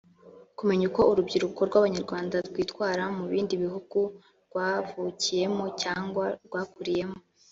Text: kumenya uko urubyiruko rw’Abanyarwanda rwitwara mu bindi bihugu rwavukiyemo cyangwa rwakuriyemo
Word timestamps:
kumenya 0.57 0.83
uko 0.91 1.01
urubyiruko 1.11 1.59
rw’Abanyarwanda 1.69 2.35
rwitwara 2.47 3.03
mu 3.17 3.23
bindi 3.31 3.53
bihugu 3.63 3.99
rwavukiyemo 4.47 5.65
cyangwa 5.81 6.25
rwakuriyemo 6.45 7.19